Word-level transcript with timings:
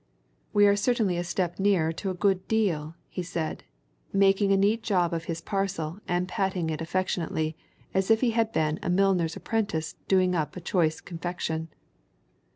"We 0.51 0.65
are 0.65 0.75
certainly 0.75 1.15
a 1.17 1.23
step 1.23 1.59
nearer 1.59 1.91
to 1.91 2.09
a 2.09 2.15
good 2.15 2.47
deal," 2.47 2.95
he 3.07 3.21
said, 3.21 3.65
making 4.11 4.51
a 4.51 4.57
neat 4.57 4.81
job 4.81 5.13
of 5.13 5.25
his 5.25 5.41
parcel 5.41 5.99
and 6.07 6.27
patting 6.27 6.71
it 6.71 6.81
affectionately 6.81 7.55
as 7.93 8.09
if 8.09 8.21
he 8.21 8.31
had 8.31 8.51
been 8.51 8.79
a 8.81 8.89
milliner's 8.89 9.35
apprentice 9.35 9.93
doing 10.07 10.33
up 10.33 10.55
a 10.55 10.59
choice 10.59 11.01
confection. 11.01 11.67